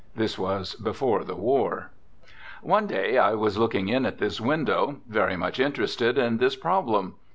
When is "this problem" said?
6.39-7.17